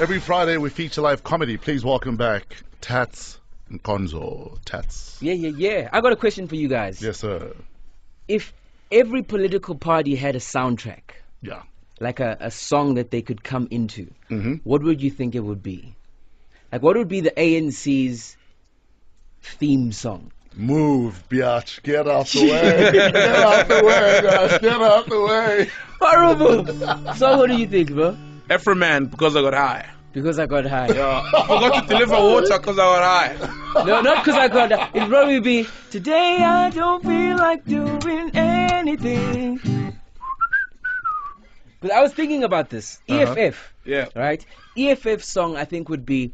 Every 0.00 0.18
Friday 0.18 0.56
we 0.56 0.70
feature 0.70 1.02
live 1.02 1.22
comedy. 1.22 1.56
Please 1.58 1.84
welcome 1.84 2.16
back 2.16 2.56
Tats 2.80 3.38
Nkonzo. 3.70 4.58
Tats. 4.64 5.18
Yeah, 5.20 5.34
yeah, 5.34 5.50
yeah. 5.54 5.88
I 5.92 6.00
got 6.00 6.12
a 6.12 6.16
question 6.16 6.48
for 6.48 6.56
you 6.56 6.68
guys. 6.68 7.02
Yes, 7.02 7.18
sir. 7.18 7.54
If 8.26 8.52
every 8.90 9.22
political 9.22 9.74
party 9.74 10.14
had 10.16 10.36
a 10.36 10.38
soundtrack, 10.38 11.02
Yeah. 11.42 11.62
like 12.00 12.18
a, 12.20 12.36
a 12.40 12.50
song 12.50 12.94
that 12.94 13.10
they 13.10 13.20
could 13.22 13.44
come 13.44 13.68
into, 13.70 14.10
hmm 14.28 14.54
what 14.64 14.82
would 14.82 15.02
you 15.02 15.10
think 15.10 15.34
it 15.34 15.40
would 15.40 15.62
be? 15.62 15.94
Like, 16.72 16.82
what 16.82 16.96
would 16.96 17.08
be 17.08 17.20
the 17.20 17.32
ANC's 17.32 18.36
theme 19.42 19.92
song? 19.92 20.32
Move, 20.54 21.22
biatch. 21.28 21.82
Get 21.82 22.08
out 22.08 22.26
the 22.28 22.42
way. 22.42 22.90
Get 22.92 23.16
out 23.16 23.68
the 23.68 23.84
way, 23.84 24.20
guys. 24.22 24.58
Get 24.60 24.80
out 24.80 25.06
the 25.08 25.20
way. 25.20 25.70
Horrible! 26.00 27.14
so, 27.16 27.36
what 27.36 27.48
do 27.50 27.56
you 27.56 27.66
think, 27.66 27.90
bro? 27.92 28.16
Afroman 28.50 29.08
because 29.08 29.36
I 29.36 29.42
got 29.42 29.54
high. 29.54 29.88
Because 30.12 30.40
I 30.40 30.46
got 30.46 30.66
high. 30.66 30.88
Yeah. 30.88 31.22
I 31.32 31.42
forgot 31.42 31.82
to 31.82 31.88
deliver 31.88 32.14
water 32.16 32.58
because 32.58 32.76
I 32.78 32.82
got 32.82 33.38
high. 33.38 33.84
No, 33.84 34.00
not 34.00 34.24
because 34.24 34.36
I 34.36 34.48
got 34.48 34.72
high. 34.72 34.90
It'd 34.92 35.08
probably 35.08 35.38
be, 35.38 35.68
Today 35.92 36.42
I 36.42 36.70
don't 36.70 37.00
feel 37.00 37.36
like 37.36 37.64
doing 37.64 38.32
anything. 38.34 39.60
But 41.80 41.92
I 41.92 42.02
was 42.02 42.12
thinking 42.12 42.42
about 42.42 42.70
this. 42.70 42.98
Uh-huh. 43.08 43.34
EFF. 43.36 43.72
Yeah. 43.84 44.08
right? 44.16 44.44
EFF 44.76 45.22
song 45.22 45.56
I 45.56 45.64
think 45.64 45.88
would 45.88 46.04
be 46.04 46.32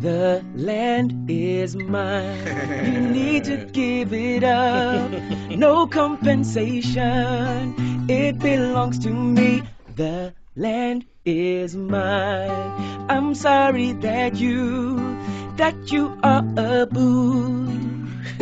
The 0.00 0.44
land 0.56 1.30
is 1.30 1.76
mine. 1.76 2.92
You 2.92 3.00
need 3.18 3.44
to 3.44 3.58
give 3.66 4.12
it 4.12 4.42
up. 4.42 5.12
No 5.50 5.86
compensation. 5.86 8.06
It 8.10 8.40
belongs 8.40 8.98
to 9.00 9.10
me. 9.10 9.62
The 10.00 10.32
land 10.56 11.04
is 11.26 11.76
mine. 11.76 13.10
I'm 13.10 13.34
sorry 13.34 13.92
that 14.00 14.36
you 14.36 14.96
that 15.56 15.92
you 15.92 16.18
are 16.22 16.42
a 16.56 16.86
boo. 16.86 17.66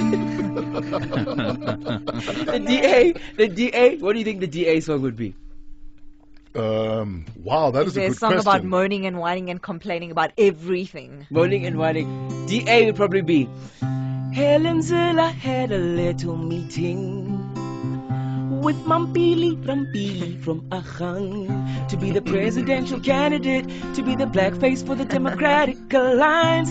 the 2.53 2.65
DA, 2.65 3.12
the 3.37 3.48
DA, 3.48 3.97
what 3.97 4.12
do 4.12 4.20
you 4.20 4.25
think 4.25 4.39
the 4.39 4.47
DA 4.47 4.78
song 4.78 5.03
would 5.03 5.17
be? 5.17 5.34
Um, 6.55 7.27
wow, 7.42 7.72
that 7.72 7.89
is, 7.89 7.89
Is 7.89 7.97
a 7.97 7.98
there 7.98 8.06
a 8.06 8.11
good 8.11 8.19
song 8.19 8.33
question. 8.34 8.48
about 8.48 8.62
moaning 8.62 9.06
and 9.06 9.19
whining 9.19 9.50
and 9.50 9.61
complaining 9.61 10.12
about 10.12 10.31
everything? 10.39 11.27
Moaning 11.28 11.67
and 11.67 11.77
whining. 11.77 12.47
DA 12.47 12.87
would 12.87 12.95
probably 12.95 13.22
be 13.22 13.48
Helen 14.33 14.78
Zille 14.78 15.33
had 15.33 15.72
a 15.72 15.78
little 15.78 16.37
meeting 16.37 17.38
with 18.69 18.84
Mamphela 18.84 19.56
Ramphele 19.64 20.44
from 20.44 20.61
Agang 20.69 21.88
to 21.88 21.97
be 21.97 22.11
the 22.11 22.20
presidential 22.20 23.00
candidate, 23.00 23.64
to 23.94 24.02
be 24.02 24.14
the 24.14 24.27
blackface 24.27 24.84
for 24.84 24.94
the 24.94 25.06
Democratic 25.06 25.78
Alliance. 25.94 26.70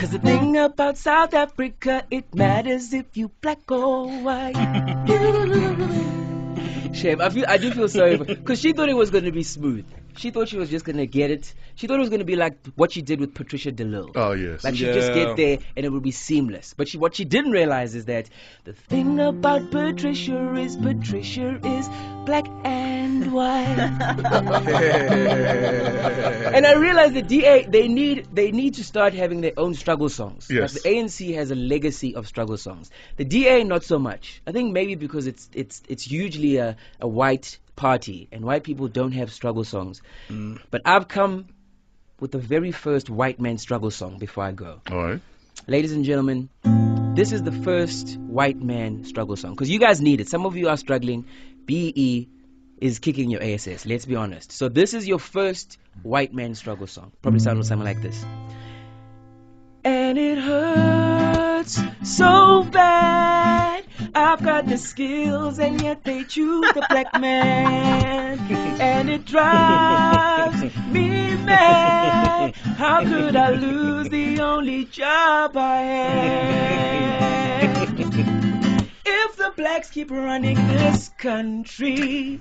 Cause 0.00 0.10
the 0.10 0.18
thing 0.18 0.56
about 0.56 0.96
South 0.96 1.32
Africa, 1.32 2.04
it 2.10 2.34
matters 2.34 2.92
if 2.92 3.16
you 3.16 3.28
black 3.40 3.70
or 3.70 4.08
white. 4.08 4.56
Shame. 6.92 7.20
I 7.20 7.30
feel 7.30 7.44
I 7.46 7.58
do 7.58 7.70
feel 7.70 7.88
sorry 7.88 8.16
because 8.16 8.60
she 8.60 8.72
thought 8.72 8.88
it 8.88 8.96
was 8.96 9.10
going 9.10 9.26
to 9.26 9.32
be 9.32 9.44
smooth. 9.44 9.86
She 10.16 10.30
thought 10.30 10.48
she 10.48 10.56
was 10.56 10.70
just 10.70 10.84
going 10.84 10.96
to 10.96 11.06
get 11.06 11.30
it. 11.30 11.54
She 11.74 11.86
thought 11.86 11.96
it 11.96 12.00
was 12.00 12.08
going 12.08 12.20
to 12.20 12.24
be 12.24 12.36
like 12.36 12.56
what 12.76 12.92
she 12.92 13.02
did 13.02 13.20
with 13.20 13.34
Patricia 13.34 13.72
de 13.72 13.84
Lille. 13.84 14.12
Oh, 14.14 14.32
yes. 14.32 14.64
Like 14.64 14.76
she'd 14.76 14.92
just 14.94 15.12
get 15.12 15.36
there 15.36 15.58
and 15.76 15.84
it 15.84 15.90
would 15.90 16.02
be 16.02 16.10
seamless. 16.10 16.74
But 16.76 16.88
she, 16.88 16.98
what 16.98 17.14
she 17.14 17.24
didn't 17.24 17.52
realize 17.52 17.94
is 17.94 18.04
that 18.06 18.28
the 18.64 18.72
thing 18.72 19.20
about 19.20 19.70
Patricia 19.70 20.54
is 20.54 20.76
Patricia 20.76 21.60
is 21.64 21.88
black 22.24 22.46
and 22.64 23.32
white. 23.32 23.64
and 26.54 26.66
I 26.66 26.74
realized 26.74 27.14
the 27.14 27.22
DA 27.22 27.66
they 27.66 27.88
need 27.88 28.28
they 28.32 28.50
need 28.52 28.74
to 28.74 28.84
start 28.84 29.14
having 29.14 29.40
their 29.40 29.52
own 29.56 29.74
struggle 29.74 30.08
songs. 30.08 30.48
Yes. 30.50 30.74
Like 30.74 30.82
the 30.82 30.88
ANC 30.88 31.34
has 31.34 31.50
a 31.50 31.54
legacy 31.54 32.14
of 32.14 32.26
struggle 32.26 32.56
songs. 32.56 32.90
The 33.16 33.24
DA 33.24 33.64
not 33.64 33.84
so 33.84 33.98
much. 33.98 34.42
I 34.46 34.52
think 34.52 34.72
maybe 34.72 34.94
because 34.94 35.26
it's 35.26 35.48
it's 35.52 35.82
it's 35.88 36.02
hugely 36.02 36.56
a, 36.56 36.76
a 37.00 37.08
white 37.08 37.58
party 37.76 38.28
and 38.32 38.44
white 38.44 38.64
people 38.64 38.88
don't 38.88 39.12
have 39.12 39.32
struggle 39.32 39.64
songs. 39.64 40.02
Mm. 40.28 40.60
But 40.70 40.82
I've 40.84 41.08
come 41.08 41.46
with 42.20 42.32
the 42.32 42.38
very 42.38 42.72
first 42.72 43.10
white 43.10 43.40
man 43.40 43.58
struggle 43.58 43.90
song 43.90 44.18
before 44.18 44.44
I 44.44 44.52
go. 44.52 44.80
All 44.90 45.02
right. 45.02 45.20
Ladies 45.66 45.92
and 45.92 46.04
gentlemen, 46.04 46.48
this 47.14 47.32
is 47.32 47.42
the 47.42 47.52
first 47.52 48.16
white 48.18 48.60
man 48.60 49.04
struggle 49.04 49.36
song 49.36 49.52
because 49.52 49.70
you 49.70 49.78
guys 49.78 50.00
need 50.00 50.20
it. 50.20 50.28
Some 50.28 50.46
of 50.46 50.56
you 50.56 50.68
are 50.68 50.76
struggling. 50.76 51.26
BEE 51.64 52.28
is 52.80 52.98
kicking 52.98 53.30
your 53.30 53.42
ASS. 53.42 53.86
Let's 53.86 54.04
be 54.04 54.16
honest. 54.16 54.52
So 54.52 54.68
this 54.68 54.94
is 54.94 55.06
your 55.06 55.18
first 55.18 55.78
white 56.02 56.34
man 56.34 56.54
struggle 56.54 56.86
song. 56.86 57.12
Probably 57.22 57.40
sound 57.40 57.64
something 57.64 57.84
like 57.84 58.02
this. 58.02 58.24
And 59.84 60.18
it 60.18 60.38
hurts 60.38 61.13
so 62.02 62.64
bad. 62.64 63.84
I've 64.14 64.42
got 64.42 64.66
the 64.66 64.76
skills 64.76 65.58
and 65.58 65.80
yet 65.80 66.02
they 66.04 66.24
choose 66.24 66.72
the 66.72 66.84
black 66.88 67.18
man. 67.20 68.38
And 68.80 69.08
it 69.08 69.24
drives 69.24 70.62
me 70.88 71.36
mad. 71.36 72.54
How 72.56 73.04
could 73.04 73.36
I 73.36 73.50
lose 73.50 74.08
the 74.08 74.40
only 74.40 74.86
job 74.86 75.56
I 75.56 75.76
have? 75.82 76.64
If 79.06 79.36
the 79.36 79.52
blacks 79.56 79.90
keep 79.90 80.10
running 80.10 80.56
this 80.68 81.10
country, 81.18 82.40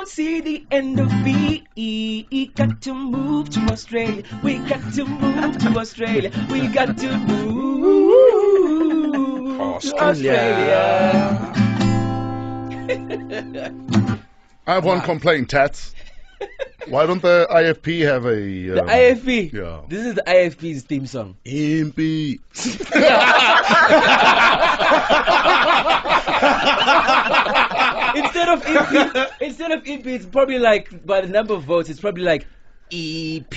we 0.00 0.04
won't 0.04 0.08
see 0.08 0.40
the 0.40 0.64
end 0.70 0.98
of 0.98 1.10
BEE. 1.22 2.50
Got 2.54 2.80
to 2.80 2.94
move 2.94 3.50
to 3.50 3.60
Australia. 3.70 4.22
We 4.42 4.56
got 4.56 4.94
to 4.94 5.04
move 5.04 5.58
to 5.58 5.78
Australia. 5.78 6.30
We 6.50 6.68
got 6.68 6.96
to 6.96 7.18
move 7.18 8.14
to 9.82 9.94
Australia. 9.98 11.52
I 14.66 14.72
have 14.74 14.86
one 14.86 15.02
complaint, 15.02 15.50
Tats. 15.50 15.94
Why 16.88 17.04
don't 17.04 17.20
the 17.20 17.46
IFP 17.50 18.00
have 18.06 18.24
a. 18.24 18.68
The 18.68 18.80
Um, 18.80 18.88
IFP. 18.88 19.52
yeah. 19.52 19.82
This 19.86 20.06
is 20.06 20.14
the 20.14 20.22
IFP's 20.22 20.82
theme 20.84 21.06
song. 21.06 21.36
MP. 21.44 22.40
instead 28.52 28.76
of 28.76 29.16
EP, 29.16 29.32
instead 29.40 29.70
of 29.72 29.80
EP, 29.86 30.06
it's 30.06 30.26
probably 30.26 30.58
like 30.58 31.04
by 31.06 31.20
the 31.20 31.28
number 31.28 31.54
of 31.54 31.64
votes, 31.64 31.88
it's 31.88 32.00
probably 32.00 32.22
like 32.22 32.46
E 32.90 33.38
EP. 33.38 33.54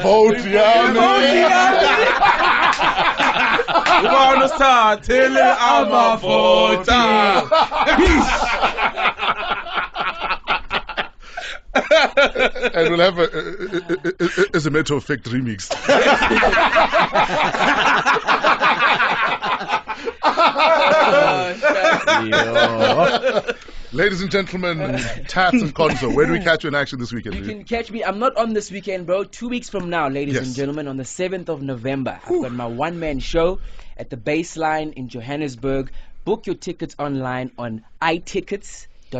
Vote, 0.00 0.38
yeah, 0.46 0.92
We're 4.02 4.48
start 4.48 5.02
telling 5.02 5.36
I'm 5.38 5.88
a 5.88 6.16
voter. 6.16 6.92
and 12.74 12.90
we'll 12.90 13.00
have 13.00 13.18
a, 13.18 13.22
a, 13.22 13.26
a, 13.26 14.06
a, 14.20 14.56
as 14.56 14.66
a 14.66 14.70
matter 14.70 14.94
of 14.94 15.04
fact 15.04 15.24
remix. 15.24 15.68
Ladies 23.92 24.22
and 24.22 24.30
gentlemen, 24.30 24.80
uh, 24.80 24.98
Tats 25.28 25.56
Nkonzo, 25.58 26.14
where 26.14 26.24
do 26.24 26.32
we 26.32 26.38
catch 26.44 26.64
you 26.64 26.68
in 26.68 26.74
action 26.74 26.98
this 26.98 27.12
weekend? 27.12 27.34
You 27.34 27.42
dude? 27.42 27.50
can 27.50 27.64
catch 27.64 27.90
me. 27.90 28.02
I'm 28.02 28.18
not 28.18 28.34
on 28.38 28.54
this 28.54 28.70
weekend, 28.70 29.04
bro. 29.04 29.24
Two 29.24 29.50
weeks 29.50 29.68
from 29.68 29.90
now, 29.90 30.08
ladies 30.08 30.36
Yes. 30.36 30.46
and 30.46 30.54
gentlemen, 30.56 30.88
on 30.88 30.96
the 30.96 31.02
7th 31.02 31.50
of 31.50 31.60
November, 31.60 32.18
I've 32.24 32.28
got 32.42 32.52
my 32.52 32.64
one 32.66 32.98
man 33.00 33.18
show 33.20 33.60
at 33.98 34.08
the 34.08 34.16
Baseline 34.16 34.94
in 34.94 35.08
Johannesburg. 35.08 35.90
Book 36.24 36.46
your 36.46 36.54
tickets 36.54 36.94
online 36.98 37.50
on 37.58 37.84
itickets.co.za. 38.00 39.18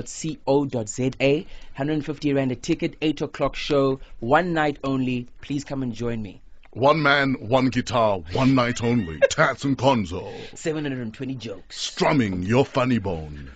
150 1.76 2.32
Rand 2.32 2.52
a 2.52 2.56
ticket, 2.56 2.96
8 3.02 3.20
o'clock 3.20 3.56
show, 3.56 4.00
one 4.20 4.54
night 4.54 4.78
only. 4.84 5.26
Please 5.42 5.64
come 5.64 5.82
and 5.82 5.92
join 5.92 6.22
me. 6.22 6.40
One 6.70 7.02
man, 7.02 7.34
one 7.34 7.66
guitar, 7.68 8.20
one 8.32 8.54
night 8.54 8.82
only. 8.82 9.20
Tats 9.28 9.64
Nkonzo. 9.64 10.32
720 10.56 11.34
jokes. 11.34 11.78
strumming 11.78 12.42
your 12.42 12.64
funny 12.64 12.96
bone. 12.98 13.50